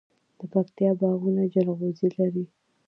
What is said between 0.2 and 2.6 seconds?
د پکتیکا باغونه جلغوزي لري.